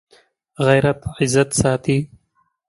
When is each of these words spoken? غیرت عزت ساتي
غیرت 0.67 0.99
عزت 1.19 1.49
ساتي 1.61 1.97